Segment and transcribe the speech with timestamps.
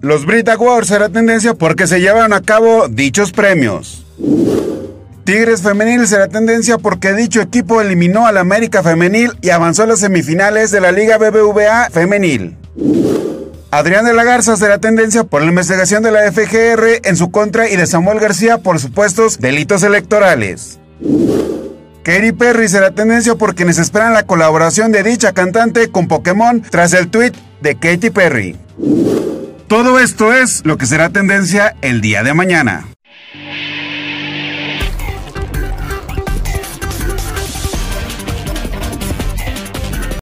[0.00, 4.06] Los Brit Awards será tendencia porque se llevan a cabo dichos premios.
[5.24, 10.00] Tigres Femenil será tendencia porque dicho equipo eliminó al América Femenil y avanzó a las
[10.00, 12.56] semifinales de la Liga BBVA Femenil.
[13.70, 17.68] Adrián de la Garza será tendencia por la investigación de la FGR en su contra
[17.68, 20.78] y de Samuel García por supuestos delitos electorales.
[22.06, 26.92] Katy Perry será tendencia por quienes esperan la colaboración de dicha cantante con Pokémon tras
[26.92, 28.56] el tweet de Katy Perry.
[29.66, 32.86] Todo esto es lo que será tendencia el día de mañana.